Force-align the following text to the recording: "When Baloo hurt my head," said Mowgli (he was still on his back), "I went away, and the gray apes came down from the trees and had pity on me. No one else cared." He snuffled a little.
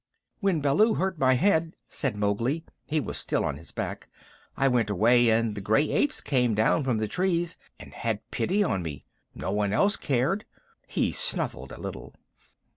"When 0.39 0.61
Baloo 0.61 0.95
hurt 0.95 1.19
my 1.19 1.35
head," 1.35 1.75
said 1.87 2.15
Mowgli 2.15 2.65
(he 2.87 2.99
was 2.99 3.19
still 3.19 3.45
on 3.45 3.57
his 3.57 3.71
back), 3.71 4.09
"I 4.57 4.67
went 4.67 4.89
away, 4.89 5.29
and 5.29 5.53
the 5.53 5.61
gray 5.61 5.91
apes 5.91 6.21
came 6.21 6.55
down 6.55 6.83
from 6.83 6.97
the 6.97 7.07
trees 7.07 7.55
and 7.79 7.93
had 7.93 8.27
pity 8.31 8.63
on 8.63 8.81
me. 8.81 9.05
No 9.35 9.51
one 9.51 9.73
else 9.73 9.97
cared." 9.97 10.45
He 10.87 11.11
snuffled 11.11 11.71
a 11.71 11.79
little. 11.79 12.15